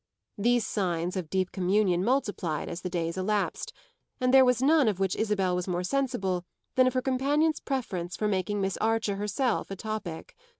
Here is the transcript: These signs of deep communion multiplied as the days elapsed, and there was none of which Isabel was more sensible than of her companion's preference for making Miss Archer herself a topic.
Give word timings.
These 0.39 0.65
signs 0.65 1.15
of 1.15 1.29
deep 1.29 1.51
communion 1.51 2.03
multiplied 2.03 2.67
as 2.67 2.81
the 2.81 2.89
days 2.89 3.17
elapsed, 3.19 3.71
and 4.19 4.33
there 4.33 4.43
was 4.43 4.59
none 4.59 4.87
of 4.87 4.99
which 4.99 5.15
Isabel 5.15 5.55
was 5.55 5.67
more 5.67 5.83
sensible 5.83 6.43
than 6.73 6.87
of 6.87 6.95
her 6.95 7.03
companion's 7.03 7.59
preference 7.59 8.15
for 8.17 8.27
making 8.27 8.61
Miss 8.61 8.77
Archer 8.77 9.17
herself 9.17 9.69
a 9.69 9.75
topic. 9.75 10.35